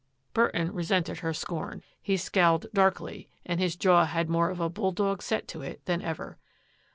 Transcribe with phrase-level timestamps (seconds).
[0.33, 1.83] Burton resented her scorn.
[2.01, 5.85] He scowled darkly and his jaw had more of a bull dog set to it
[5.85, 6.39] than ever.